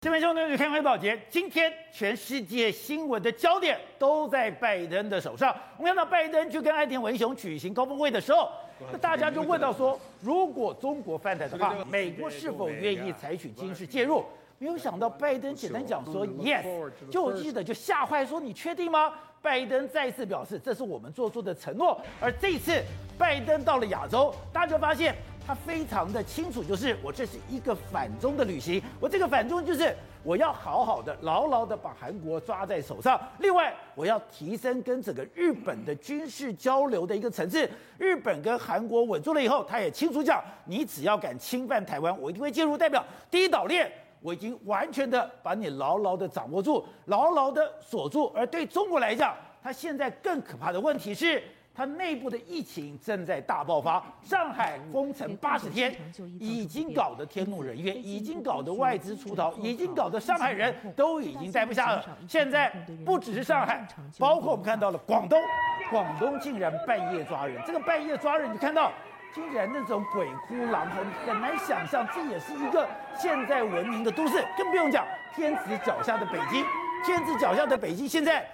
[0.00, 1.20] 新闻兄弟，看回保洁。
[1.28, 5.52] 今天全世界新闻的焦点都在拜登的手上。
[5.76, 8.48] 我们看到拜登去跟岸田文雄举行高峰会的时候，
[8.92, 14.24] 那大家就问到说，如果中国犯台的话，美国是否愿意采取军事介入？
[14.58, 16.62] 没有想到拜登简单讲说 yes，
[17.10, 19.12] 就记者就吓坏说，你确定吗？
[19.42, 22.00] 拜登再次表示，这是我们做出的承诺。
[22.20, 22.80] 而这一次
[23.18, 25.12] 拜登到了亚洲，大家就发现。
[25.48, 33.18] 他非常的清楚，就是我这是一个反中的旅行，我这个反中就是我要好好的、牢牢的把韩国抓在手上。
[33.38, 37.66] 另外，我要提升跟整个日本的军事交流的一个层次。
[37.96, 42.76] 日本跟韩国稳住了以后，他也清楚讲，你只要敢侵犯台湾，我一定会介入。
[42.76, 48.30] 代表第一岛链，我已经完全的把你牢牢的掌握住，牢牢的锁住。
[48.36, 51.42] 而对中国来讲，他现在更可怕的问题是。
[51.78, 55.94] 它内部的疫情正在大爆发，上海封城八十天，
[56.40, 62.04] 已经搞得天怒人怨，已经搞得外资出逃，已经搞得上海人都已经待不下了。
[62.26, 62.68] 现在
[63.06, 63.86] 不只是上海，
[64.18, 65.40] 包括我们看到了广东，
[65.88, 67.62] 广东竟然半夜抓人。
[67.64, 68.90] 这个半夜抓人，你看到
[69.32, 76.64] 竟然那种鬼哭狼嚎，你很难想象，这也是一个现在文明的都市，更不用讲天子脚下的北京。
[77.06, 78.44] 天子脚下的北京现在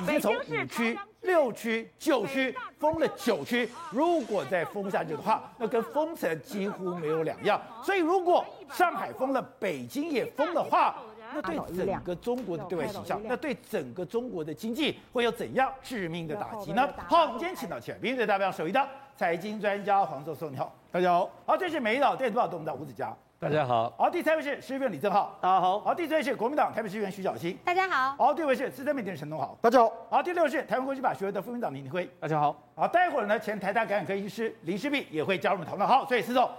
[0.00, 0.98] 已经从五区。
[1.22, 7.60] 六区、九区封了九区，如果再封下去的话，那跟封城几乎没有两样。
[7.82, 10.94] 所以，如果上海封了，北京也封的话，
[11.34, 16.88] 那对整个中国的对外形象，那对整个中国的经济会有怎样致命的打击呢？
[17.08, 21.28] 好，我们今天请到前面对代表首席的财经专家黄教授，你好，大家好。
[21.44, 23.12] 好，这是美丽岛电子报，我们的吴子嘉。
[23.40, 36.50] 大家好，好，第三位是时事评论李正浩，大家好，好，第四位是国民党台北市议员徐小新，大家好，好，第五位是资深媒体人陈东豪，大家好，好，第六位是台湾国际法学会的副院长林立辉，大家好，好，待会儿呢，前台大感染科医师林世碧也会加入我们讨论，好，所以施总，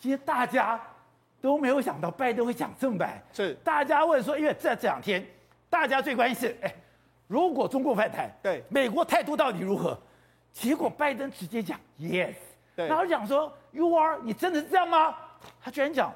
[0.00, 0.80] 其实大家
[1.40, 5.24] 都没有想到拜登会讲这么白，是，大家问说，因为这这两天
[5.68, 6.74] 大家最关心是，哎，
[7.28, 9.96] 如果中国反弹，对，美国态度到底如何？
[10.52, 12.34] 结果拜登直接讲 yes，
[12.74, 15.14] 对，然后讲说 you are，你真的是这样吗？
[15.62, 16.12] 他居然讲。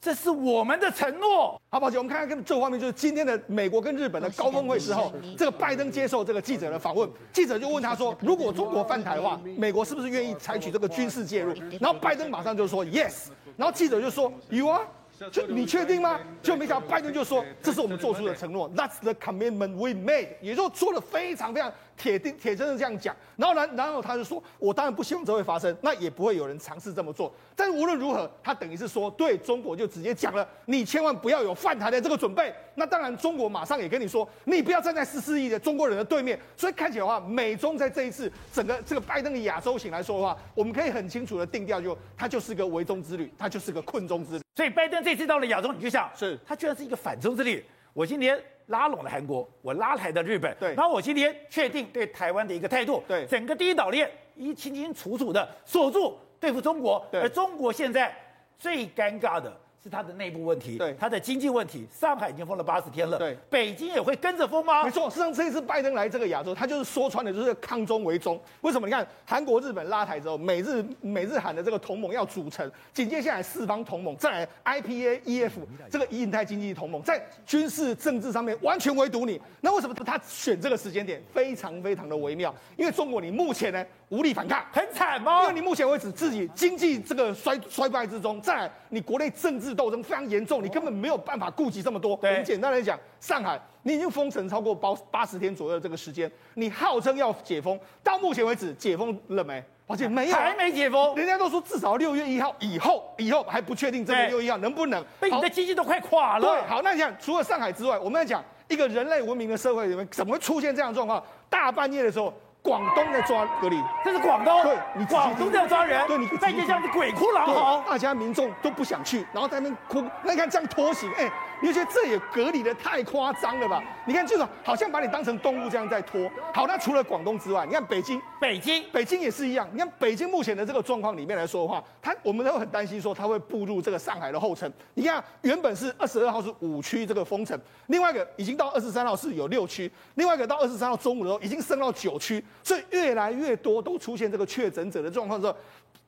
[0.00, 1.58] 这是我们的承诺。
[1.70, 11.54] 好，宝姐，我们看看跟这画面，就是今天的美国跟日本的高峰会时候，这个拜登接受这个记者的访问，记者就问他说，如果中国犯台的话，美国是不是愿意采取这个军事介入？
[11.80, 14.86] 然后拜登马上就说 yes，然后记者就说 you are。
[15.30, 16.18] 就你确定吗？
[16.42, 23.14] 就没想到拜登就说，这是我们做出的承诺，That's the commitment we made，也就说的非常非常铁定铁真的这样讲。
[23.36, 27.32] 然后呢，然后他就说，我当然不希望这会发生，那也不会有人尝试这么做。
[27.54, 32.52] 但是无论如何，他等于是说，对中国就直接讲了，你千万不要有犯台的这个准备。
[32.74, 36.38] 那当然，中国马上也跟你说，你不要站在十四亿的中国人的对面。
[36.56, 44.43] 所以看起来的话，美中在这一次整个这个拜登的亚洲行来说的话，我们可以很清楚的定调，就它就是个围中之旅，它就是个困中之旅。
[44.54, 47.64] 所以拜登这次到了亚洲，你就想，是他居然是一个反中之力。
[47.92, 58.14] 我今天拉拢了韩国，我拉来的日本，对，然后我今天确定对台湾的一个态度，对，整个第一岛链一清清楚楚的锁住对付中国，对，而中国现在
[58.58, 59.52] 最尴尬的。
[59.84, 61.86] 是他的内部问题，对，他的经济问题。
[61.92, 64.82] 上海已经封了八十天了，对，北京也会跟着封吗？
[64.82, 68.40] 没错，实际上这一次拜登来这个亚洲，他就是说穿的就是抗中为中。
[68.62, 68.86] 为什么？
[68.86, 75.50] 你看韩国、日本拉台之后，美日美日韩的这个同盟要组成，紧接下来四方同盟，再来 IPA、EF
[75.90, 79.38] 这个印太经济同盟，在军事政治上面完全围堵你。
[79.60, 82.54] 那为什么他选这个时间点非常非常的微妙？
[82.78, 85.42] 因为中国你目前呢无力反抗，很惨吗？
[85.42, 89.74] 因为你目前为止自己经济这个衰衰败之中，再来你国内政治。
[89.74, 92.16] 斗争非常严重，你根本没有办法顾及这么多。
[92.18, 99.60] 对，很简单来讲，上海你已经封城超过八八十天左右的这个时间，你号称要解封，到目前为止解封了没？
[99.88, 101.16] 而且没有，还没解封。
[101.16, 105.04] 人家都说至少六月一号以后，以后还不确定这个六月一号能不能。
[105.18, 106.46] 被你的经济都快垮了。
[106.46, 111.20] 对，好，那你讲除了上海之外，我们来讲一个人类文明的社会里面，怎么会出现这样的状况？
[111.50, 112.32] 大半夜的时候。
[112.64, 114.62] 广东在抓隔离，这是广东。
[114.62, 116.02] 对，你广东在抓人。
[116.06, 120.10] 对，你在这样的鬼哭狼嚎，大家民众都不想去，然后在那边哭。
[120.22, 121.32] 那你看这样拖行，哎、欸，
[121.64, 123.82] 你觉得这也隔离的太夸张了吧？
[124.06, 126.30] 你看这种好像把你当成动物这样在拖。
[126.52, 129.66] 好，那除了广东之外，你看北京，北京，北京也是一样。
[129.72, 134.70] 你看北京目前的这个状况里面来说的话，它我们都很担心说它会步入这个上海的后尘。
[134.92, 143.34] 你看原本是二十二号是五区这个封城，另外一个已经到二十三号是有六区，另外一个到二十三号中午的时候已经升到九区，所以越来。
[143.34, 145.56] 越多都出现这个确诊者的状况之后，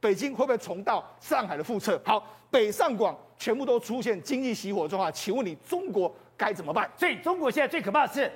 [0.01, 2.01] 北京会不会重蹈上海的覆辙？
[2.05, 6.89] 好，北上广全部都出现经济熄火状况，请问你中国该怎么办？
[6.97, 8.31] 所以中国现在最可怕的是，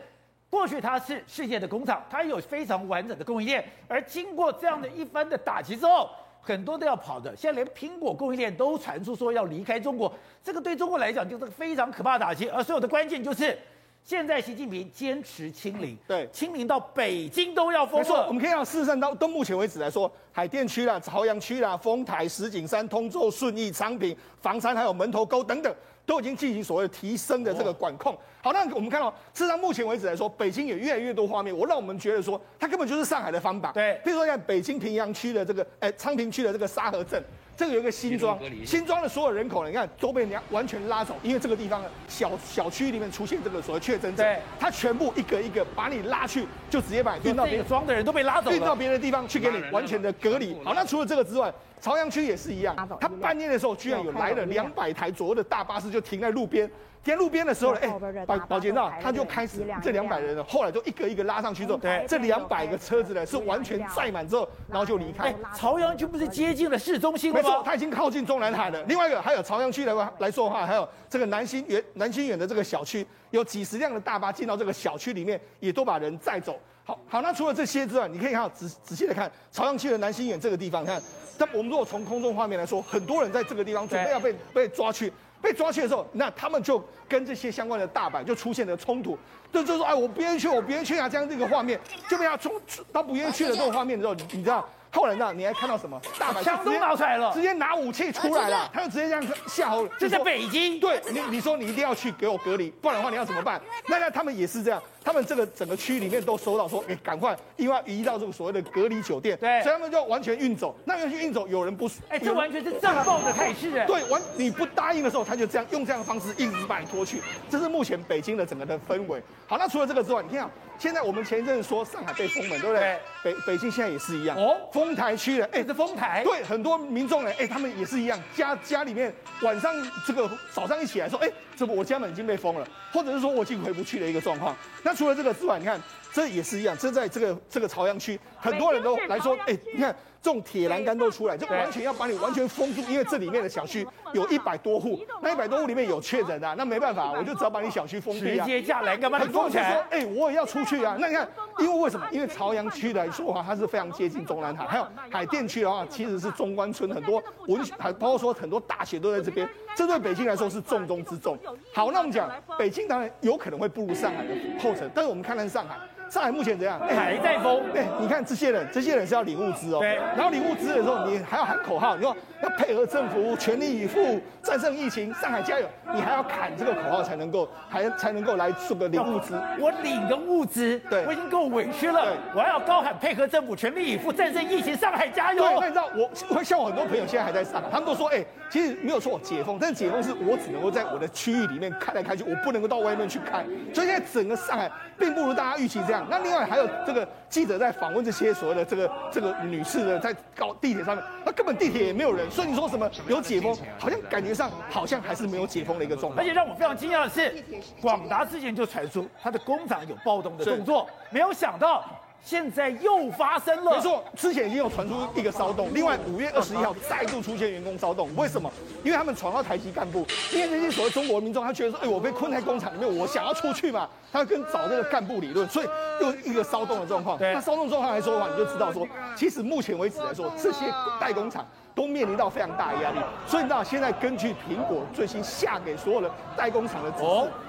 [0.49, 6.09] 过去它是世界的工厂，它有非常完整的供应链，而经过这样的一番的打击之后，
[6.41, 7.37] 很多都要跑的。
[7.37, 10.13] 现在连苹果供应链都传出说要离开中国，
[10.43, 12.49] 这个对中国来讲就是非常可怕的打击。
[12.49, 13.57] 而所有的关键就是。
[14.05, 18.03] 现在习近平坚持清零，对，清零到北京都要封了。
[18.03, 25.73] 没错，我们可以看到，事实上到到目前为止来说，海淀区啦、朝阳区啦、丰台、石景山、通州、顺义、昌平、房山，还有门头沟等等，
[26.05, 28.19] 都已经进行所谓的提升的这个管控。
[28.43, 33.73] 好，那我们看到，事实上目前为止来说，北京也越来越多画面，我让我们觉得说，它根本就是上海的翻版。
[33.73, 37.23] 对，比如说像北京平阳区的这个，哎，昌平区的这个沙河镇。
[37.61, 50.57] 这个有一个新庄，新庄的所有人口呢，你看都被人家完全拉走，因为这个地方小小区里面出现这个所谓确诊者，对，他全部一个一个把你拉去，就直接把你运到别的庄的人都被拉走，运到别的地方去给你完全的隔离。
[50.65, 51.53] 好，那除了这个之外，
[51.83, 54.47] 朝阳区也是一样，他半夜的时候居然有来了。
[54.47, 56.71] 两百台左右的大巴士就停在路边。
[57.03, 65.35] 停在路边的时候呢，哎，保保洁道他就开始这两百人了，后来就一个一个拉上去之后，对，这两百个车子呢是完全载满之后，然后就离开。
[65.57, 67.41] 朝阳区不是接近了市中心吗？
[67.41, 68.83] 没错，他已经靠近中南海了。
[68.85, 76.59] 另外一个还有朝阳区来来说的话，还有这个南新园南新园的这个小区，有几十辆的大巴进到这个小区里面，也都把人载走。
[76.85, 81.01] 好好，那除了这些之外，你可以看到仔仔细的看朝阳区的南新园这个地方，看，
[81.39, 85.11] 但我们如果从空中画面来说，很多人在这个地方准备要被被抓去。
[85.43, 89.19] 被抓去的时候，那他们就跟这些相关的大板就出现了冲突，
[89.53, 92.53] 就就说哎，我不愿意去，我不愿意去啊，这样这个画面就被他冲，
[92.93, 94.69] 他不愿意去的这种画面的时候，你知道？
[94.93, 95.33] 后来呢？
[95.35, 96.01] 你还看到什么？
[96.19, 99.89] 大白枪都拿出来了，直接拿武器出来了，他就直接这样吓唬。
[99.99, 100.81] 这是北京。
[100.81, 103.61] 对你，你说你一定要去给我隔离，不然的话你要怎么办？
[103.89, 110.77] 那那他们也是这样，他们这个整个区里面都收到说，哎，赶快，因为要移到这个所谓的隔离酒店，对，所以他们就完全运走。
[110.85, 113.71] 那要去运走，有人不，哎，这完全是政报的态势。
[113.87, 117.23] 对，完你不答应的时候，他就这样用这样的方式一直把你拖去。
[117.49, 119.23] 这是目前北京的整个的氛围。
[119.47, 120.51] 好，那除了这个之外，你看。
[120.81, 122.99] 现在我们前一阵子说上海被封门，对不对？
[123.23, 124.35] 北北京现在也是一样。
[124.35, 126.23] 哦，丰台区的，哎，这丰台。
[126.25, 129.75] 对，很多民众呢，哎，他们也是一样，家家里面晚上
[130.07, 131.31] 这个早上一起来说，哎，
[131.61, 134.57] 这不我家门已经被封了，或者是说我已经回不去的一个状况。
[134.83, 135.79] 那除了这个之外，你看
[136.11, 139.95] 这也是一样，这在这个这个朝阳区，很多人都来说，哎，你看。
[140.23, 148.45] 这种铁栏杆都出来，就完全要把你完全封住，因为这里面的小区有一百多户，那一百多户里面有确诊的，那没办法，我就只要把你小区封闭啊。
[148.45, 149.73] 直接架栏杆把你封起来。
[149.73, 150.95] 说，哎，我也要出去啊。
[151.01, 151.27] 那你看，
[151.61, 152.07] 因为为什么？
[152.13, 161.39] 因为朝阳区来说的话，它是非常接近中南海，还有海淀区的话，其实是中关村，很多文还包括说很多大学都在这边，这对北京来说是重中之重。
[161.73, 165.77] 好，那我们讲北京当然有可能会步入上海的后尘，但是我们看看上海。
[166.11, 166.81] 上海目前怎样？
[166.81, 167.63] 还在封。
[167.73, 169.79] 哎，你看这些人，这些人是要领物资哦。
[169.79, 169.95] 对。
[169.95, 175.67] 然后领物资的时候，你还要喊口号，你说要 配合政府，全力以赴战胜疫情，上海加油。
[175.95, 179.39] 你还要喊这个口号才能够，还才能够来送个领物资。
[179.59, 182.05] 我领个物资，对，我已经够委屈了。
[182.05, 182.15] 对。
[182.35, 185.43] 我还要高喊配合政府，全力以赴战胜疫情，上海加油。
[185.43, 185.61] 对。
[185.61, 193.45] 那你知道我，我像我很多朋友现在还在上海，他们都说，哎，其实没有错，解封，但是解封是我只能够在我的区域里面开来开去，我不能够到外面去开。
[193.75, 196.07] 所以现在整个上海并不如大家预期这样。
[196.09, 196.69] 那另外还有。
[196.87, 206.23] 这个记者在访问这些所谓的这个这个女士的，在高地铁上面，那根本地铁也没有人，所以你说什么有解封，好像感觉上好像还是没有解封的一个状态。
[206.23, 207.43] 而且让我非常惊讶的是，
[207.81, 211.85] 广达之前就传出他的工厂有暴动的动作，没有想到。
[212.23, 218.51] 现在又发生了，没错，之前已经有传出一个骚动，另外五月二十一号再度出现员工骚动，为什么？
[218.85, 225.69] 因为他们闯到台籍干部，因为这些所谓中国民众，他觉得说，哎，我被困在工厂里面，我想要出去嘛，他跟找这个干部理论，所以
[226.01, 227.19] 又一个骚动的状况。
[227.19, 230.67] 对，那骚动状况来说的话，你就知道说，其实目前为止来说，这些
[231.01, 231.45] 代工厂。
[231.75, 237.05] 都面临到非常大的压力，所以你知道现在根据苹果最新下给所有的代工厂的指示，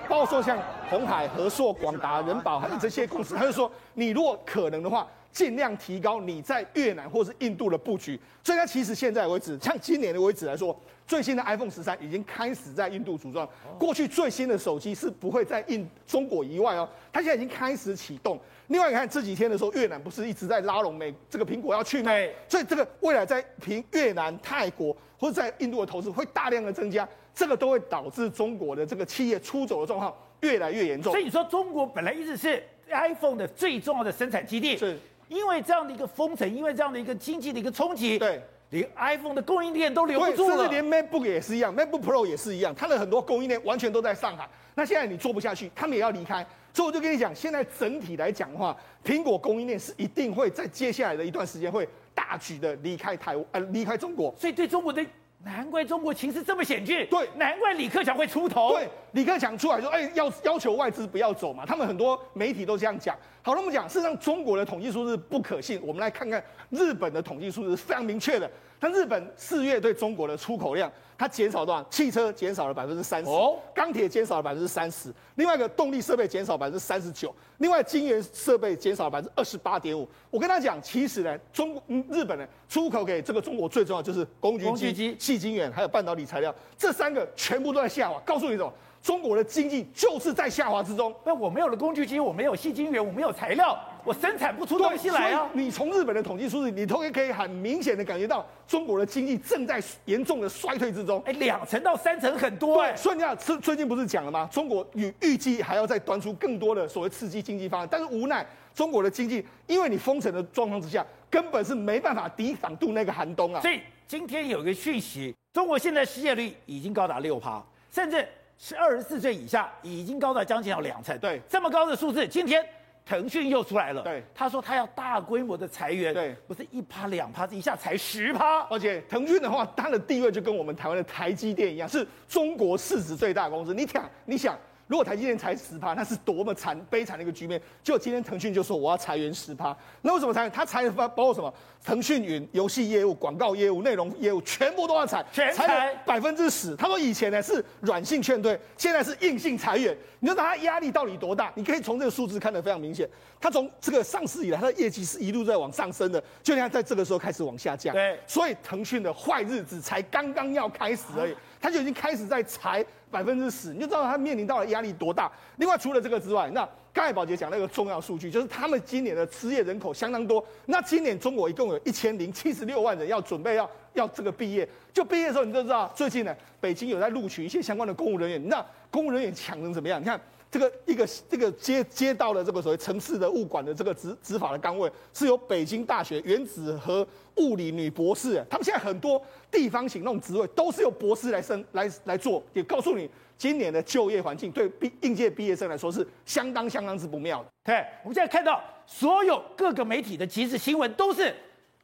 [0.08, 0.58] 包括说像
[0.90, 8.20] 鸿海、和硕、广达、人保，还有这些公司，他就说你如果可能的话，尽量提高你在越南或是印度的布局。
[8.44, 10.76] 所以它其实现在为止，像今年的为止来说，
[11.12, 13.46] 最新的 iPhone 十三已经开始在印度组装。
[13.78, 18.40] 过去最新的手机是不会在印中国以外哦，它现在已经开始启动。
[18.68, 22.14] 另外，你看这几天的时候，越南不是一直在拉拢美这个苹果要去吗？
[22.48, 31.12] 所以这个未来在苹越南、泰国或者在印度的投资会大量的增加，这个都会导致中国的这个企业出走的状况越来越严重。
[31.12, 38.42] 所以你说中国本来一直是 iPhone 的最重要的生产基地，是因为这样的一个封城，因为这样的一个经济的一个冲击，对，
[38.72, 44.50] 连 iPhone 的供应链都留不住了，甚至连 MacBook 也是一样，MacBook Pro 也是一样，它的很多供应链完全都在上海。
[44.76, 46.46] 那现在你做不下去，他们也要离开。
[46.74, 54.34] 所以我就跟你讲，现在整体来讲的话，苹果供应链是一定会在接下来的一段时间会大举的离开台湾，呃，离开中国。
[54.38, 55.06] 所以对中国的，
[55.44, 57.08] 难怪中国情势这么险峻。
[57.08, 58.74] 对，难怪李克强会出头。
[58.74, 61.66] 对，李克强出来说，哎，要要求外资不要走嘛。
[61.66, 63.16] 他们很多媒体都这样讲。
[63.42, 65.82] 好，那么讲，事实上中国的统计数字不可信。
[65.84, 68.50] 我们来看看日本的统计数字是非常明确的。
[68.82, 71.84] 但日本四月对中国的出口量，它减少多少？
[71.84, 73.30] 汽车减少了百分之三十，
[73.76, 80.10] 钢铁减少了百分之三十，另外一个动力设备减少百分之三十九，另外晶圆设备减少了百分之二十八点五。
[80.32, 88.20] 我跟他讲，其实呢，中国、嗯、日本呢出口给这个中国最重要就是工具机、矽晶圆还有半导体材料，这三个全部都在下滑。
[88.26, 88.74] 告诉你什么？
[89.02, 91.14] 中国的经济就是在下滑之中。
[91.24, 95.50] 那我没有了工具机，我没有细晶圆，我没有材料，我生产不出东西来啊！
[95.54, 101.20] 你从日本的统计数字，你都可以很明显的感觉到中国的经济正在严重的衰退之中。
[101.26, 102.96] 哎，两成到三成很多对。
[102.96, 104.48] 所以你看，最最近不是讲了吗？
[104.52, 113.62] 中国预预计还要再端出更多的所谓刺激经济方案，但是无奈中国的经济，因为你封城的状况之下，根本是没办法抵挡住那个寒冬啊。
[113.62, 118.28] 所以今天有一个讯息，中国现在失业率已经高达六趴，甚至。
[118.64, 122.64] 是二十四岁以下已经高到将近要两成，对，这么高的数字，今天
[123.04, 134.56] 腾讯又出来了，对，他说他要大规模的裁员，对，不是一趴两趴，一下裁十趴，而且腾讯的话，它的地位就跟我们台湾的台积电一样，是中国市值最大的公司，你想，你想。
[134.92, 137.60] 如果台积电裁十趴，那是多么惨悲惨的一个局面。
[137.82, 140.52] 就今天腾讯就说我要裁员十趴，那为什么裁员？
[140.52, 141.52] 他裁员包括什么？
[141.82, 146.76] 腾讯云游戏业务、广告业务、内容业务全部都要裁，全裁百分之十。
[146.76, 149.98] 他说以前呢是软性劝退，现在是硬性裁员。
[150.20, 151.50] 你知道他压力到底多大？
[151.56, 153.10] 你可以从这个数字看得非常明显。
[153.40, 157.94] 他从这个上市以来，他的业绩是一路在往上升的，就像在这个时候开始往下降。
[157.94, 162.86] 对，所以腾讯的坏日子才刚刚要开始而已，他就已经开始在裁。
[163.12, 165.32] 百分之十，你就知道他面临到了压力多大。
[165.58, 170.44] 另外，除了这个之外，那刚才宝杰讲那个重要数据，就是他们今年的失业人口相当多。
[170.66, 178.50] 那今年中国一共有一千零七十六万人要准备要要这个毕业，就毕业的时候，你就知道最近呢，北京有在录取一些相关的公务人员。
[178.50, 180.00] 那公务人员抢成怎么样？
[180.00, 180.20] 你看。
[180.52, 197.50] 这个一个这个接接到了这个所谓城市的物管的这个执执法的岗位，是由北京大学原子和物理女博士，他们现在很多地方型那种职位都是由博士来升来来做，也告诉你今年的就业环境对毕应届毕业生来说是相当相当之不妙的。
[197.64, 201.34] 对，我们现在看到所有各个媒体的即时新闻都是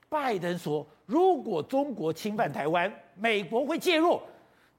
[0.09, 4.19] 拜登说，如果中国侵犯台湾，美国会介入。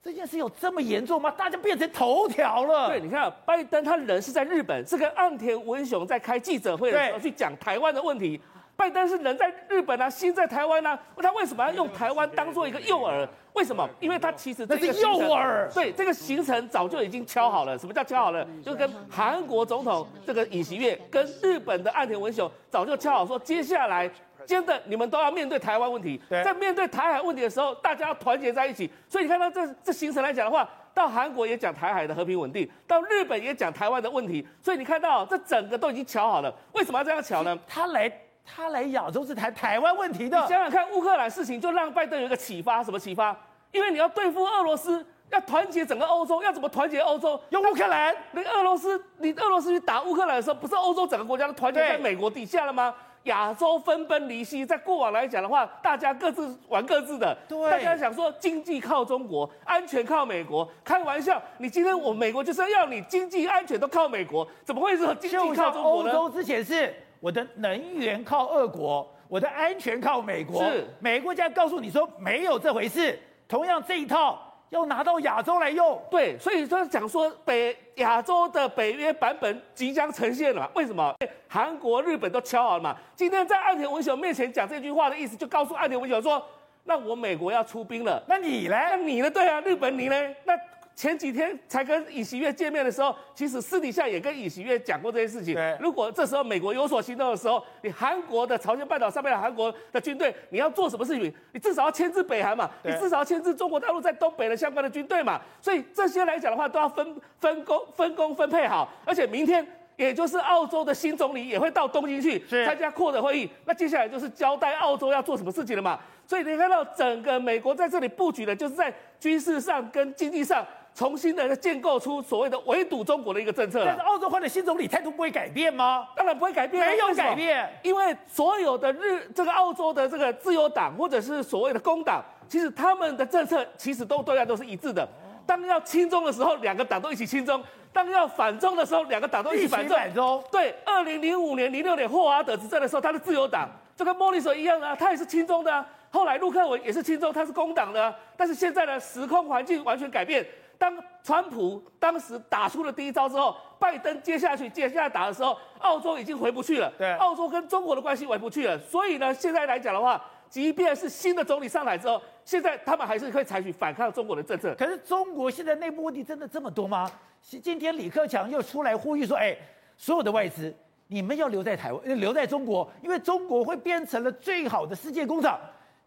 [0.01, 1.29] 这件事有这么严重吗？
[1.31, 2.87] 大家变成头条了。
[2.87, 8.39] 对，你看，拜登他人是在日本，是跟岸田文雄在开记者会的时候去讲台湾的问题。
[8.77, 13.27] 拜登是人在日本啊，心在台湾啊，他为什么要用台湾当做一个诱饵？
[13.51, 13.85] 为什么？
[13.99, 15.73] 因为他其实这个是诱饵。
[15.73, 17.77] 对，这个行程早就已经敲好了。
[17.77, 18.47] 什么叫敲好了？
[18.63, 24.09] 就跟韩国总统这个尹锡悦，跟日本的岸田文雄早就敲好，说接下来。
[24.49, 28.89] 接着你们都要面对台湾问题，在面对台海问题的时候，大家要团结在一起。
[29.07, 34.43] 所以你看到这这行程来讲的话，到韩国也讲台海的和平稳定，到日本也讲台湾的问题。
[34.59, 36.51] 所以你看到这整个都已经瞧好了。
[36.73, 37.55] 为什么要这样瞧呢？
[37.67, 38.11] 他来
[38.43, 40.41] 他来亚洲是谈台湾问题的。
[40.41, 43.37] 你想想看，乌克兰事情就让拜登有一个启发，什么启发？
[43.71, 47.39] 因为你要对付俄罗斯，要团结整个欧洲，要怎么团结欧洲？
[47.51, 48.15] 用乌克兰。
[48.31, 52.91] 那俄罗斯，你俄罗斯去打乌克兰的时候，不是欧洲整个国家都团结在美国底下了吗？
[53.23, 57.37] 亚洲分崩离析，在过往来讲的话，大家各自玩各自的。
[57.47, 66.11] 对，大家想说经济靠中国，安全靠美国，开玩笑，你今天我美国就是要你经济安全都靠美国，怎么会说经济靠中国呢？
[66.11, 70.63] 欧洲之前是我的能源靠俄国，我的安全靠美国。
[70.63, 73.19] 是，美国家告诉你说没有这回事。
[73.47, 74.48] 同样这一套。
[74.69, 80.69] 要拿到亚洲来用，对，所以他讲说北亚洲的北约版本即将呈现了。
[80.75, 81.13] 为什么？
[81.47, 82.95] 韩国、日本都敲好了嘛。
[83.15, 86.45] 今天在岸田文雄面前讲这句话的意思，就告诉岸田文雄说
[86.85, 88.75] ：“那我美国要出兵了，那你呢？
[88.75, 89.29] 那你呢？
[89.29, 90.15] 对啊，日本你呢？
[90.45, 90.53] 那。”
[90.99, 95.55] 前几天才跟尹锡悦见面的时候，其实私底下也跟尹锡悦讲过这件事情。
[95.55, 101.33] 对，如果这时候美国有所行动的时候，你韩国的朝鲜半岛上面的韩国的军队，你要做什么事情？
[101.53, 105.39] 你至少要牵制北韩嘛，你至少要牵制中国大陆在东北的相关的军队嘛。
[105.61, 108.91] 所以这些来讲的话，都要分分工、分工分配好。
[109.05, 109.65] 而且明天，
[109.95, 113.49] 也就是澳洲的新总理也会到东京去参加扩的会议。
[113.63, 115.97] 那接下来就是交代澳洲要做什么事情了嘛。
[116.27, 120.67] 所以你看到整个美国在这里布局的，就是在军事上跟经济上。
[120.93, 123.83] 重新的建构出所谓的围堵中国的一个政策。
[123.85, 126.07] 但是澳洲换了新总理态度不会改变吗？
[126.15, 135.07] 当然不会改变，没有改变，因为所有的日这个澳洲的这个自由党或者是所谓的工党，其实他们的政策其实都对外都是一致的。
[135.45, 137.59] 当要亲中的时候，两个党都一起亲中；
[137.91, 139.97] 当要反中的时候，两个党都一起反中。
[139.97, 140.43] 反中。
[140.51, 145.83] 对，二零零五年、零六年霍华德执政的时候，他是自由党，就跟莫里森一样啊，他也是亲中的啊。
[146.11, 148.13] 后来陆克文也是亲中，他是工党的啊。
[148.37, 150.45] 但是现在的时空环境完全改变。
[150.79, 156.89] 当川普当时打出了第一招之后，拜登接下去接下来打的时候，澳洲已经回不去了。
[156.97, 158.79] 对，澳洲跟中国的关系回不去了。
[158.79, 164.73] 所以呢，现在来讲的话，即便是新的总理上台之后，现在他们还是会采取反抗中国的政策。
[164.75, 167.11] 可是中国现在内部问题真的这么多吗？
[167.41, 169.53] 今天李克强又出来呼吁说：“哎，
[169.97, 170.73] 所有的外资，
[171.07, 175.59] 你们要留在台湾，留在中国，因为中国会变成了最好的世界工厂。”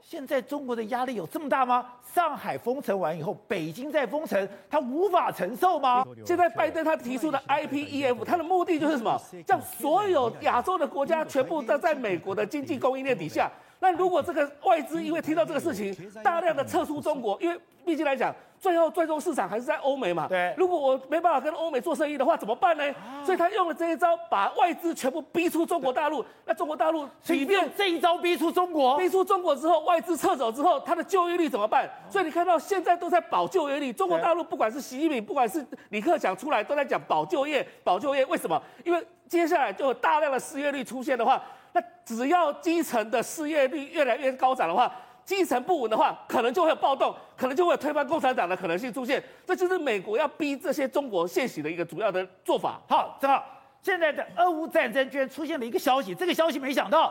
[0.03, 1.87] 现在中国的压力有这么大吗？
[2.13, 6.05] 上海封城完以后，北京再封城，他无法承受吗？
[6.27, 9.19] 现在拜登他提出的 IPEF，他的目的就是什么？
[9.47, 13.51] 让所有亚洲的国家全部都在美国的经济供应链底下。
[13.83, 20.29] 那如果这个外资因为听到这个事情，大量的撤出中国，因为毕竟来讲，最后最终市场还是在欧美嘛。
[20.29, 20.55] 对。
[20.57, 22.85] 如果我没办法跟欧美做生意的话，怎么办呢？
[23.25, 26.25] 所以他用了这一招，把外资全部逼出中国大陆。
[26.47, 31.91] 那中国大陆即便这一招逼出中国，逼出中国之后，外资撤走之后，他的就业率怎么办？
[32.09, 33.93] 所以你看到现在都在保就业率。
[33.93, 38.25] 中国大陆不管是习近平，不管是李克强出来，都在讲保就业，保就业。
[38.27, 38.62] 为什么？
[38.85, 41.43] 因为接下来就有大量的失业率出现的话。
[41.73, 49.23] 那只要基层的失业率越来越高涨的话，基层不稳的话，可能就会有暴动，可能就会有推翻共产党的可能性出现。
[49.47, 52.79] 这就是美国要逼这些中国现行的一个主要的做法。
[52.87, 53.43] 好，正好
[53.81, 57.11] 现在的俄乌战争居然出现了一个消息，这个消息没想到，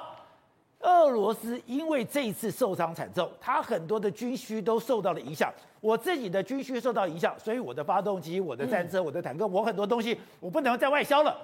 [0.81, 5.51] 俄罗斯因为这一次受伤惨重，他很多的军需都受到了影响。
[5.79, 11.35] 我自己的军需受到影响，所以我的发动机、我的战车、我的坦克，我很多东西我不能再外销了。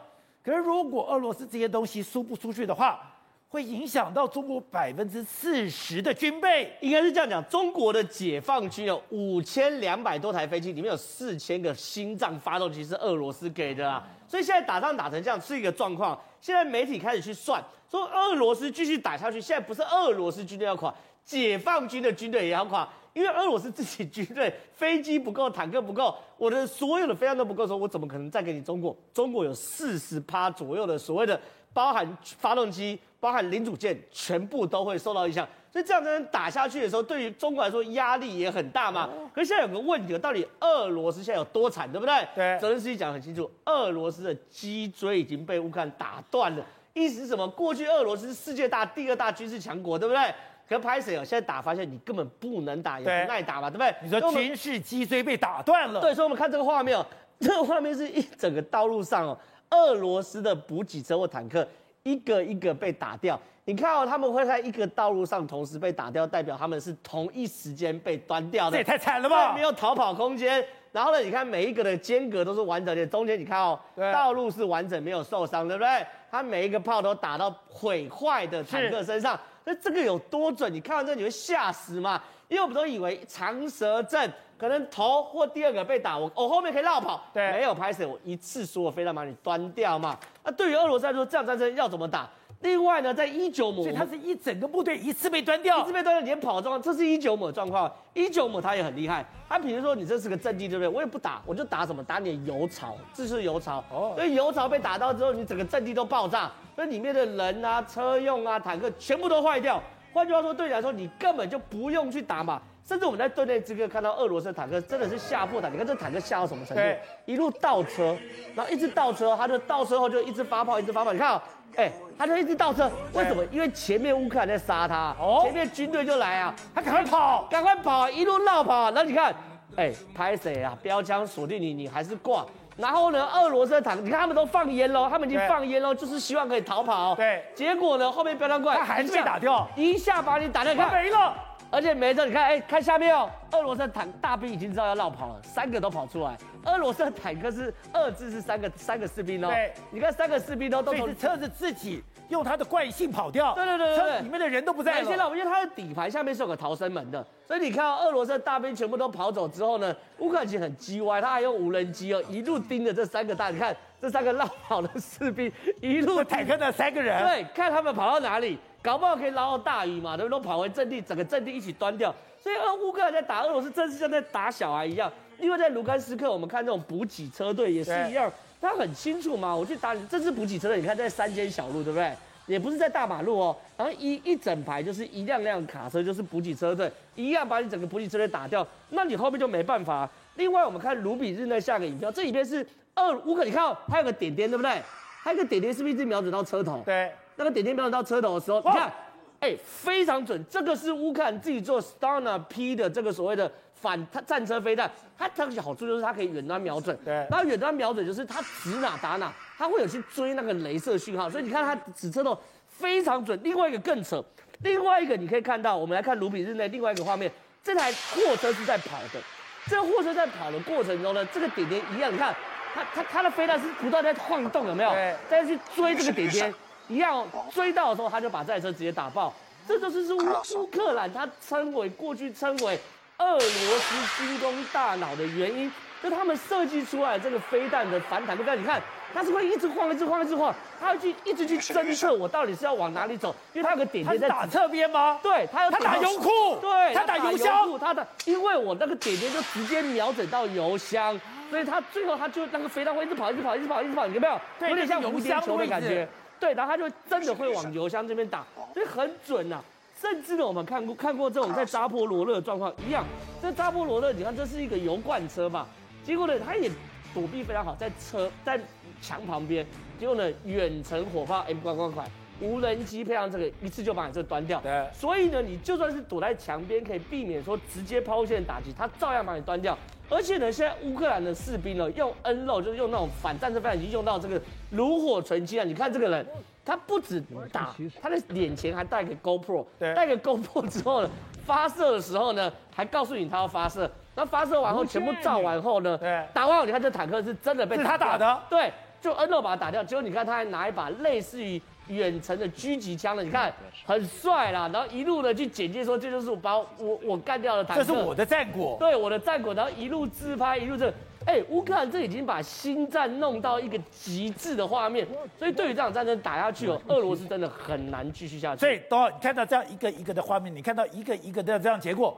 [0.48, 3.02] 可是，如果俄罗斯这些东西输不出去的话，
[3.50, 6.74] 会影响到中国百分之四十的军备。
[6.80, 14.02] 应该是这样讲，中国的解放军有五千两百多台飞机，里面有四千个心脏发动机是俄罗斯给的啊。
[14.26, 16.18] 所以现在打仗打成这样是一个状况。
[16.40, 17.62] 现在媒体开始去算，
[17.92, 22.88] 说俄罗斯继续打下去，现在不是俄罗斯军队要垮，解放军的军队也要垮。
[23.18, 28.96] 因为俄罗斯自己军队飞机不够，坦克不够，我的所有的飞弹都不够的时候，我怎么可能再给你中国？
[29.12, 31.40] 中国有四十趴左右的所谓的
[31.74, 35.48] 包含发动机、包含零组件，全部都会受到影响。
[35.72, 39.10] 所以这样子打下去的时候，对于中国来说压力也很大嘛。
[39.34, 42.28] 可是现在有个问题，到底俄罗斯现在有多惨，对不对？
[42.36, 42.60] 对。
[42.60, 46.64] 泽连斯基讲得很清楚，俄罗斯的脊椎已经被乌克兰打断了。
[46.94, 47.48] 意思是什么？
[47.48, 50.34] 过去俄罗斯是世界大第二大军事强国，对不对？
[50.68, 51.24] 可拍谁哦？
[51.24, 53.96] 现在打发现你根本不能打，也不耐打嘛，对不对？
[54.02, 56.02] 你说军事脊椎被打断了。
[56.02, 57.06] 对，所以我们看这个画面哦，
[57.40, 59.38] 这个画面是一整个道路上哦，
[59.72, 61.68] 俄罗斯的补给车或坦克
[62.04, 63.40] 一个一个被打掉。
[63.66, 68.72] 你看哦，他们会在一个道路上同时被打掉，代表他们是同一时间被端掉的。
[68.72, 69.54] 这也太惨了吧！
[69.54, 70.66] 没有逃跑空间。
[70.94, 73.78] 然后呢，你看每一个的间隔都是完整的，中间你看哦，
[74.14, 76.06] 道路是完整，没有受伤，对不对？
[76.32, 79.38] 他每一个炮都打到毁坏的坦克身上。
[79.68, 80.74] 那这个有多准？
[80.74, 82.24] 你看完之后你会吓死吗？
[82.48, 90.18] 因为我们都以为长蛇阵可能头或第二个被打，我我后面可以绕跑，对，没有拍死我一次所有飞弹把你端掉嘛。
[90.42, 92.30] 那对于俄罗斯来说，这样战争要怎么打？
[92.62, 97.92] 另外呢，在一九亩，所以它是一整个部队一次被端掉，一次被端掉，连跑状况，这是一九亩状况。
[98.14, 100.88] 一九亩他也很厉害，他比如说你这是个阵地，对不对？
[100.88, 102.04] 我也不打，我就打什么？
[102.04, 103.84] 打你的油槽，这是油槽。
[103.92, 109.82] 哦，所以油槽被打到之后，你整个阵地都爆炸，所以里面的人啊、车用啊、坦克全部都坏掉。
[110.12, 112.60] 换句话说，对你来说，你根本就不用去打嘛。
[112.88, 115.72] 甚至我们在队内这个看到俄罗斯的坦克真的是吓破胆。
[115.74, 116.84] 你看这坦克吓到什么程度？
[117.26, 118.16] 一路倒车，
[118.56, 121.12] 然后一直倒车，他就倒车后就一直发炮，一直发炮。
[121.12, 121.42] 你看啊、喔。
[121.76, 123.44] 哎、欸，他就一直倒车，为什么？
[123.52, 128.90] 因为前面乌克兰在杀他，哦，前面军队就来啊，他赶快跑，赶快跑，一路绕跑。
[128.92, 129.32] 那你看，
[129.76, 130.76] 哎、欸，拍谁啊？
[130.82, 132.46] 标枪锁定你，你还是挂。
[132.78, 137.14] 然后呢，俄罗斯的坦克，你看他们都放烟喽，他们已经放烟喽，就是希望可以逃跑。
[137.14, 141.36] 对，结果呢，后面标枪过来，他还是被打掉，一下把你打掉，看没了。
[141.70, 146.38] 而且没错，你看，哎、欸，看下面哦，俄罗斯的坦大兵已经知道要绕跑了，三个都跑出来。
[146.66, 155.06] 俄罗斯的坦克是二字是三个三个士兵哦，对，你看三个士兵都都从车子自己用他的惯性跑掉，对对对对，车里面的人都不在了。
[155.06, 165.52] 现在我们因为它的底盘下面是有个逃生门的，所以你看到俄罗斯的大兵全部都跑走之后呢，乌克兰其实很机歪，他还用无人机哦，一路盯着这三个大，你看这三个绕跑的士兵
[165.82, 168.58] 一路坦克的三个人，对，看他们跑到哪里。
[168.88, 170.32] 搞不好可以捞到大鱼嘛，对不对？
[170.32, 172.16] 都跑回阵地，整个阵地一起端掉。
[172.42, 175.12] 所以，俄乌克兰在打俄罗斯，真是像在打小孩一样。
[175.38, 179.54] 因为在卢甘斯克，我们看这种补给车队也是一样，他很清楚嘛。
[179.54, 182.14] 我去打你，这是补给车队，你看在山间小路，对不对？
[182.46, 183.58] 也不是在大马路哦。
[183.76, 188.66] 然后一一整排就是一辆辆卡车，就是补给车队，一样把你整个补给车队打掉。
[188.92, 190.10] 那你后面就没办法。
[190.36, 194.82] 另外，我们看卢比日内下个影片，这影片是二乌克，你看哦，它有个点点，对不对？
[195.26, 196.82] 它有个点点是不是一直瞄准到车头？
[196.86, 197.12] 对。
[197.38, 198.92] 那个点点瞄准到车头的时候，你看。
[199.40, 203.96] 哎、欸，非常准，这个是乌克兰自己做 Stana P 的这个所谓的反
[204.26, 212.36] 战车飞弹，它它的好处就是它可以远端瞄准，对，然后远端瞄准就是它指哪打哪，它会有去追那个镭射讯号，所以你看它指车头
[212.68, 213.40] 非常准。
[213.44, 214.26] 另外一个更扯，
[214.64, 217.32] 另外一个你可以看到，我们来看卢比日内另外一个画面，
[217.64, 219.22] 这台货车是在跑的。
[219.68, 222.34] 这个货车在跑的过程中呢，这个点点一样，你看
[222.74, 224.90] 它它它的飞弹是不断在晃动，有没有？
[224.90, 225.16] 对。
[225.30, 226.54] 再去追这个点点，
[226.88, 229.34] 一样追到的时候，他就把这台车直接打爆。
[229.68, 230.18] 这就是乌
[230.56, 232.80] 乌克兰他称为过去称为
[233.18, 235.72] 俄罗斯军工大脑的原因，
[236.02, 238.82] 就他们设计出来这个飞弹的反坦克，你看。
[239.14, 240.54] 它是会一直晃，一直晃，一直晃。
[240.80, 245.18] 它会去一直去侦测我到底是要往哪里走，因为它有个点点在打侧边吗？
[245.24, 251.20] 对，它要它打油库，对，它打油箱，它的，因为我那个点点就直接瞄准到油箱，
[251.50, 254.68] 所以它最后它就那个飞弹会一直跑，一直跑，一直跑，一直跑，有没有？
[254.68, 256.08] 有点像油箱球的感觉。
[256.40, 259.64] 对，然后他就真的会往油箱这边打，所以很准呐、啊。
[260.00, 263.04] 甚至呢，我们看过看过这种在扎波罗勒的状况一样，
[263.42, 265.68] 这扎波罗勒，你看这是一个油罐车嘛，
[266.04, 266.70] 结果呢，他也
[267.14, 268.60] 躲避非常好，在车在。
[269.00, 269.64] 墙旁边，
[270.00, 272.10] 结果呢，远程火炮 M 快快快，
[272.42, 274.60] 无人机配上这个，一次就把你这端掉。
[274.62, 279.78] 对，所以呢，你就算是躲在墙边，可以避免说直接抛物线打击，它照样把你端掉。
[280.10, 284.42] 而且呢，现在乌克兰的士兵呢，用 N 肉，就是用那种反战争飞弹，已经用到这个
[284.72, 285.64] 炉火纯青啊！
[285.64, 286.26] 你看这个人，
[286.66, 291.10] 他不止打，他的脸前还带个 GoPro，带个 GoPro 之后呢，
[291.46, 293.90] 发射的时候呢，还告诉你他要发射。
[294.16, 298.72] 那发射完后，全部照完后呢，对，打完后，你看这坦克是真的被他打的，对。
[299.00, 303.54] 就 N 肉把它打掉，结果你看他还拿一把类似于远程的狙击枪了，你看
[303.86, 310.94] 很帅啦，然后一路的去简介说，这就是我把我我干掉的坦克，这是我的战果，对我的战果，然后一路自拍，一路这，
[311.26, 318.60] 哎，乌克兰这已经把心战弄到一个极致的画面，所以对于这场战争打下去哦，俄罗斯真的很难继续下去。
[318.60, 322.18] 所以等你看到这样一个一个的画面，你看到一个一个的这样结果，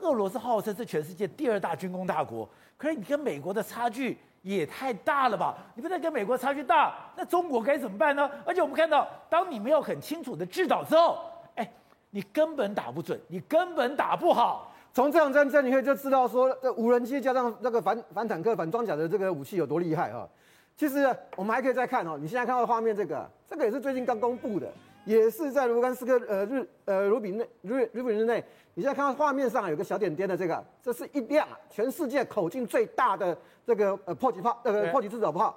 [0.00, 4.18] 俄罗斯号称是全世界第二大军工大国，可是你跟美国的差距。
[4.44, 5.56] 也太大了吧！
[5.74, 8.30] 你不能跟美国差距大，那中国该怎么办呢？
[8.44, 11.18] 而且我们看到，当你没有很清楚的制导之后，
[11.54, 11.72] 哎，
[12.10, 14.70] 你根本打不准，你根本打不好。
[14.92, 20.28] 从这场战争，你可以就知道说，这无人机加上那个反反坦克、反装甲的这个武器有多厉害啊！
[20.76, 21.04] 其实
[21.36, 24.70] 我们还可以再看哦，你现在看到画面这个，这个也是最近刚公布的。
[25.06, 28.42] 也是在卢甘斯克呃日呃卢比内日卢比日内，
[28.76, 35.54] 你现在看到画面上有个小点点的这个，这是一辆全世界口径最大的这个呃迫击炮，呃个迫击制导炮，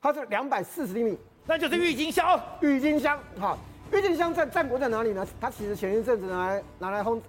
[0.00, 2.38] 它是两百四十厘米，那就是郁金香。
[2.60, 3.58] 郁金香，好，
[3.90, 5.26] 郁金香在战国在哪里呢？
[5.40, 7.22] 它其实前一阵子拿来拿来轰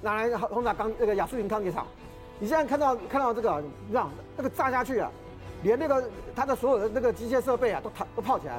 [0.00, 1.86] 拿来轰炸钢那个亚速营钢铁厂。
[2.38, 5.12] 你现在看到看到这个，你知道那个炸下去啊，
[5.62, 8.58] 连那个它的所有的那个机械设备啊都都泡起来。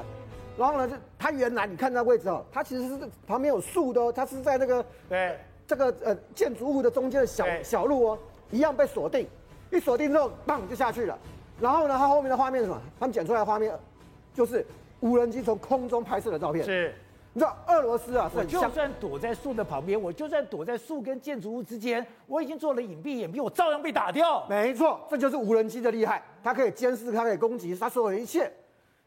[0.56, 5.36] 然后呢，就它原来你看那位置哦，它其实是旁边有树的哦，它是在那个对
[5.70, 8.18] 这个呃建筑物的中间的小小路哦，
[8.50, 9.24] 一样被锁定，
[9.70, 11.16] 一锁定之后，砰就下去了。
[11.60, 12.82] 然后呢，它后面的画面是什么？
[12.98, 13.72] 他们剪出来的画面
[14.34, 14.66] 就是
[14.98, 16.64] 无人机从空中拍摄的照片。
[16.64, 16.92] 是，
[17.32, 24.44] 你知道俄罗斯啊，我就算躲在树的旁边，我就算躲在树跟建筑物之间，我已经做了隐蔽掩蔽，我照样被打掉。
[24.48, 28.52] 没错，这就是无人机的厉害，它可以监视，它可以攻击，它所有的一切。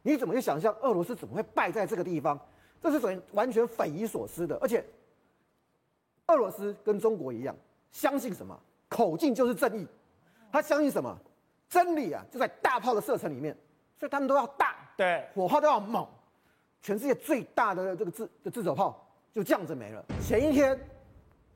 [0.01, 2.39] 你怎么去想象俄罗斯怎么会败在这个地方？
[2.81, 4.57] 这是完全匪夷所思的。
[4.61, 4.81] 而且，
[6.33, 7.55] 俄罗斯跟中国一样，
[7.91, 8.59] 相信什么？
[8.89, 9.87] 口径就是正义。
[10.51, 11.15] 他相信什么？
[11.69, 13.55] 真理啊，就在大炮的射程里面。
[13.99, 16.05] 所以他们都要大，对，火炮都要猛。
[16.81, 20.03] 全世界最大的这个自的自走炮就这样子没了。
[20.21, 20.77] 前一天，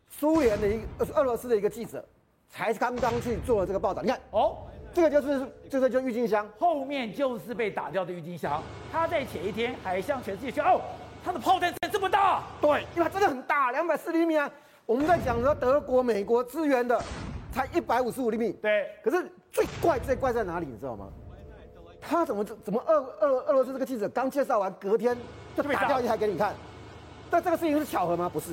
[0.07, 2.03] 苏联的一个俄罗斯的一个记者
[2.49, 4.01] 才刚刚去做了这个报道。
[4.01, 4.57] 你看，哦。
[4.93, 8.63] 这个就是这个就郁金香，后面就是被打掉的郁金香。
[8.91, 10.81] 他在前一天还向全世界说：“哦，
[11.23, 14.49] 他的炮弹这么大。”对，因为它真的很大，两百四厘米啊。
[14.87, 16.99] 我们在讲说德国、美国支援的
[17.51, 18.53] 才一百五十五厘米。
[18.53, 18.89] 对。
[19.03, 21.09] 可是最怪最怪在哪里，你知道吗？
[21.99, 25.15] 他怎么怎么俄俄俄罗斯这个记者刚介绍完，隔天
[25.57, 26.55] 就打掉一台给你看。
[27.29, 28.29] 但这个事情是巧合吗？
[28.31, 28.51] 不是。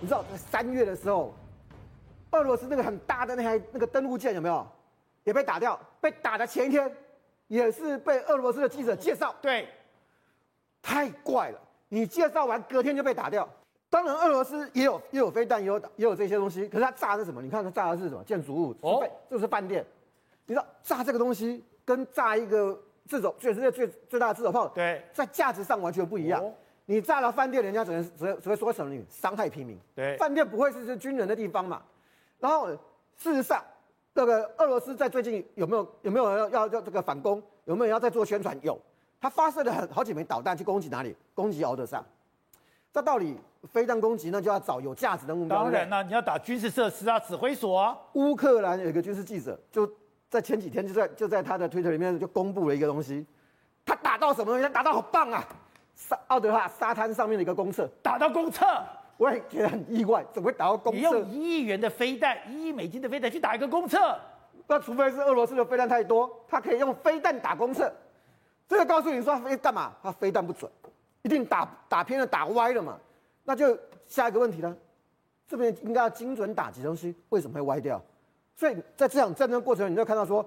[0.00, 1.34] 你知道在三月的时候，
[2.30, 4.66] 俄罗斯那个很大的那台那个登陆舰有没有？
[5.24, 6.90] 也被打掉，被打的前一天，
[7.48, 9.34] 也是被俄罗斯的记者介绍。
[9.42, 9.68] 对，
[10.80, 11.60] 太怪了！
[11.90, 13.46] 你介绍完，隔天就被打掉。
[13.96, 16.68] 当然，俄罗斯也有也有飞弹，也有也有这些东西。
[16.68, 17.40] 可是它炸的是什么？
[17.40, 18.22] 你看它炸的是什么？
[18.24, 19.82] 建筑物哦，这是饭店。
[20.44, 26.44] 你知道炸这个东西跟炸一个自走全世界最最大的自走炮，对，在价值上完全不一样。
[26.44, 26.52] 哦、
[26.84, 28.92] 你炸了饭店，人家只能只只会说什么？
[28.92, 29.80] 你伤害平民。
[29.94, 31.80] 对，饭店不会是是军人的地方嘛？
[32.38, 32.68] 然后
[33.16, 33.64] 事实上。
[34.14, 37.42] 这个俄罗斯在最近有没有有没有要要要这个反攻？
[37.66, 38.58] 有没有要在做宣传？
[38.62, 38.78] 有，
[39.20, 41.14] 他发射了很好几枚导弹去攻击哪里？
[41.34, 42.02] 攻击敖德萨。
[42.94, 45.64] 这道理，飞弹攻击那就要找有价值的目标。
[45.64, 47.96] 当然了，你要打军事设施啊，指挥所啊。
[48.14, 49.90] 乌克兰有一个军事记者，就
[50.28, 53.26] 在前几天就在就在他的推特里面就公布了一个东西，
[53.84, 54.62] 他打到什么东西？
[54.62, 55.44] 他打到好棒啊！
[55.94, 58.66] 沙奥德萨沙滩上面的一个公厕，打到公厕。
[59.16, 60.98] 我也觉得很意外，怎么会打到公厕？
[60.98, 63.98] 你用一亿元的飞弹，一亿美金的飞弹去打一个公厕？
[64.66, 67.90] 那除非是俄罗斯的飞弹太多，他可以用飞弹打公厕。
[68.68, 69.92] 这个告诉你说飞干嘛？
[70.02, 70.70] 他飞弹不准，
[71.22, 72.98] 一定打打偏了，打歪了嘛。
[73.46, 74.76] 那就下一个问题了，
[75.48, 78.02] 这边应该要精准打击东西，为什么会歪掉？
[78.54, 80.44] 所以在这场战争过程，你就看到说，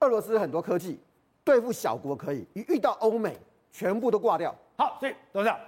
[0.00, 1.00] 俄罗斯很多科技
[1.42, 3.36] 对付小国可以，一遇到欧美，
[3.70, 4.54] 全部都挂掉。
[4.76, 5.58] 好，所以董事长，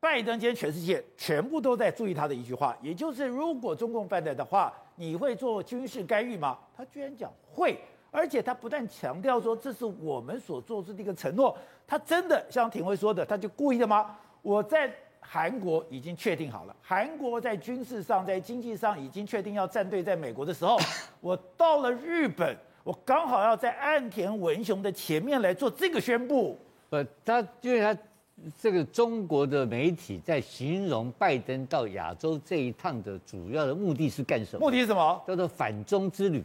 [0.00, 6.58] 拜登今天全世界全部都在注意他的一句话，也就是如果中共犯台的话，你会做军事干预吗？
[6.76, 14.18] 他居然讲会，而且他不但强调说这是我们所做出的一个承诺，他真的像廷辉说的，他就故意的吗？
[14.42, 14.92] 我在
[15.30, 20.78] 韩国已经确定好了，韩国在军事上、在经济上已经确定要站队在美国的时候，
[21.20, 26.58] 我到了日本，我刚好要在岸田文雄的前面来做这个宣布。
[26.90, 27.96] 呃，他因为他。
[28.56, 34.60] 这个中国的媒体在形容拜登到亚洲这一趟的主要的目的是干什么？
[34.64, 35.20] 目的是什么？
[35.26, 36.44] 叫做反中之旅。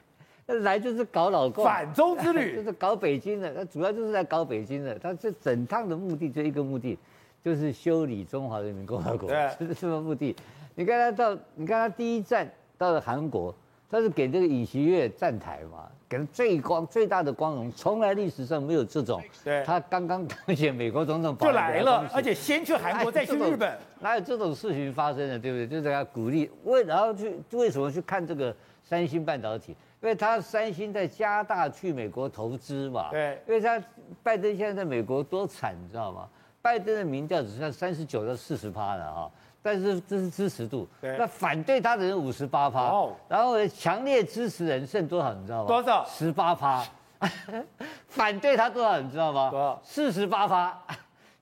[0.46, 1.62] 那来就是搞老共。
[1.62, 4.98] 反中之旅 就是搞北京的，他主要就是在搞北京的。
[4.98, 6.98] 他这整趟的目的就一个目的，
[7.44, 10.34] 就是修理中华人民共和国，这是什么目的？
[10.74, 13.54] 你看他到，你看他第一站到了韩国。
[13.90, 19.22] 他是给这个尹锡悦站台嘛，给他最光最大的光荣，从来历史上没有这种。
[19.44, 25.68] 对，他刚刚当选美国总统，就来了，而且先去韩国，再去日本，哪有这种事情发生的，对不对？
[25.68, 29.76] 就是给他鼓励，为然后去为什么去看这个三星半导体？
[30.02, 33.10] 因为他三星在加大去美国投资嘛。
[33.12, 33.80] 对，因为他
[34.24, 36.28] 拜登现在在美国多惨，你知道吗？
[36.64, 39.30] 拜登的民调只剩三十九到四十趴了啊。
[39.60, 45.34] 但是这是支持度，那反对他的人五十八趴，哦、然后强烈支持人剩多少？
[45.34, 45.68] 你知道吗？
[45.68, 46.04] 多少？
[46.06, 46.82] 十八趴。
[48.08, 48.98] 反对他多少？
[48.98, 49.50] 你知道吗？
[49.50, 49.78] 多少？
[49.82, 50.78] 四十八趴。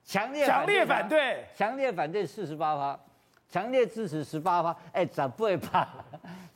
[0.04, 2.98] 强烈强烈反对，强烈反对四十八趴，
[3.48, 4.76] 强烈支持十八趴。
[4.92, 5.86] 哎，咋不会怕？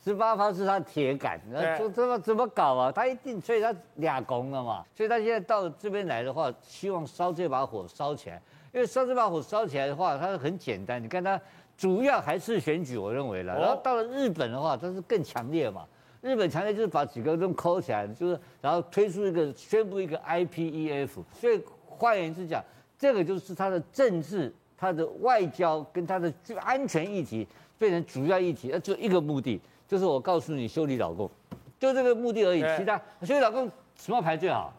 [0.06, 2.92] 十八方是他铁杆，那怎怎么怎么搞啊？
[2.92, 4.84] 他一定，所以他俩攻了嘛。
[4.94, 8.40] 所以他现在到这边来的话，希望烧这把火烧起来。
[8.72, 11.02] 因为烧这把火烧起来的话，它是很简单。
[11.02, 11.40] 你看他
[11.76, 13.58] 主要还是选举，我认为了。
[13.58, 15.84] 然后到了日本的话，它是更强烈嘛。
[16.20, 21.08] 日本强烈就是把几个都抠起来，就是然后推出一个宣布一个 IPEF。
[21.32, 22.62] 所以换言之讲，
[22.96, 27.44] 这个就是它的政治、它的外交跟它的安全议题
[27.76, 31.30] 变成主要议题，那，就一个目的，就是我告诉你修理老公，
[31.78, 32.60] 就这个目的而已。
[32.76, 34.72] 其他修理老公什么牌最好？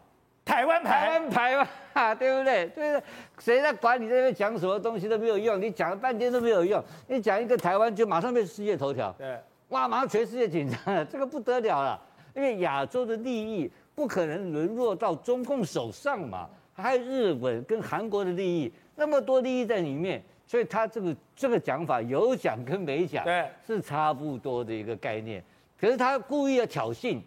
[0.44, 2.66] 台湾牌，台湾牌嘛， 对不对？
[2.68, 3.02] 对不对？
[3.38, 6.82] 谁在管你这边讲什么东西都没有用，你讲了半天都没有用。
[7.06, 9.14] 你讲一个台湾，就马上被世界头条。
[9.18, 12.00] 对，哇，马上全世界紧张了，这个不得了了。
[12.34, 25.44] 因为亚洲的利益不可能沦落到中共手上嘛，还有日本跟韩国的利益，那么多利益在里面，所以他这个这个讲法有讲跟没讲，对，是差不多的一个概念。
[25.78, 27.20] 可是他故意要挑衅。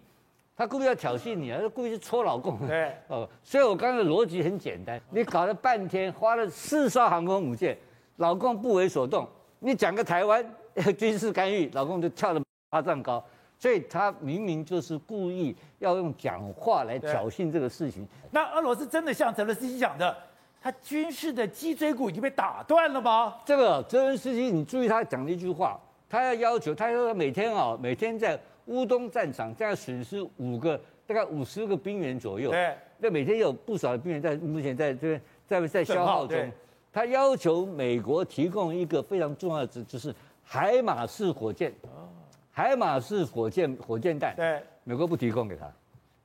[0.53, 1.57] 他故意要挑衅你啊！
[1.59, 2.67] 他故意去戳老公。
[2.67, 7.75] 对， 哦，所以我刚才的逻辑很简单，你搞了半天，花了四艘航空母舰，
[8.17, 9.27] 老公不为所动。
[9.59, 10.45] 你讲个台湾
[10.97, 13.23] 军事干预，老公就跳得八丈高。
[13.57, 18.07] 所以他明明就是故意要用讲话来挑衅这个事情。
[18.29, 20.15] 那俄罗斯真的像泽连斯基讲的，
[20.61, 23.35] 他军事的脊椎骨已经被打断了吗？
[23.43, 28.39] 这个泽连斯基，你注意他讲的一句话，他要要求，他说每天啊，每天在。
[28.67, 32.51] 乌东战场这样损失五个，大概五十个兵员左右。
[32.51, 36.51] 对，那每天有不少的兵员在目前在这边在在消耗中。
[36.93, 41.71] 他要求美国提供一个非常重要的，就是海马式火箭。
[41.81, 42.07] 哦。
[42.51, 44.35] 海马式火箭火箭弹。
[44.35, 44.61] 对。
[44.83, 45.69] 美国不提供给他，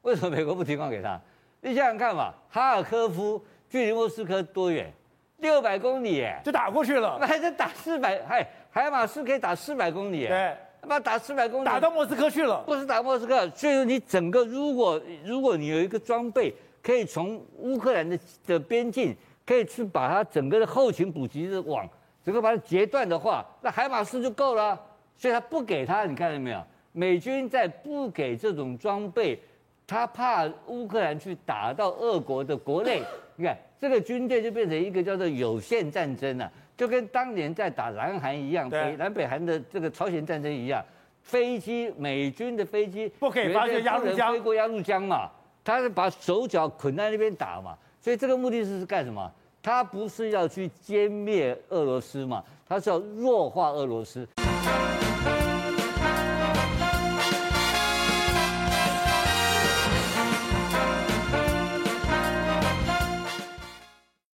[0.03, 1.19] 为什么美国不提供给他？
[1.63, 4.93] 你想想看嘛，哈尔科夫距离莫斯科多远？
[5.39, 7.19] 六百公里，就打过去了。
[7.21, 8.21] 那还是打四百？
[8.27, 10.27] 嗨，海马斯可以打四百公里。
[10.27, 10.57] 对。
[10.89, 12.63] 把打四百公里，打到莫斯科去了。
[12.65, 19.13] 不是打莫斯科，所以说你整个，如果如果你有一个装备，可以从乌克兰的的边境，
[19.45, 21.89] 可以去把它整个的后勤补给的网，
[22.25, 24.81] 整个把它截断的话，那海马斯就够了。
[25.17, 26.63] 所以他不给他，你看到没有？
[26.93, 29.37] 美军在不给这种装备，
[29.89, 33.03] 他怕乌克兰去打到俄国的国内。
[33.37, 36.53] 你看这个军队就变成一个叫做有限战争了啊。
[36.77, 40.85] 就跟当年在打南韩一样，北南北韩的这个朝鲜战争一样，
[41.23, 45.31] 飞机美军的飞机不可以发射鸭绿江，飞过鸭绿江嘛，
[45.65, 49.33] 他是把手脚捆在那边打嘛，所以这个目的是是干什么？
[49.63, 54.29] 他不是要去歼灭俄罗斯嘛，他是要弱化俄罗斯。